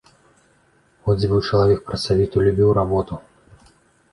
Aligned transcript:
От 1.11 1.19
дзе 1.19 1.27
быў 1.33 1.41
чалавек 1.49 1.79
працавіты, 1.91 2.35
любіў 2.49 2.69
работу! 2.79 3.13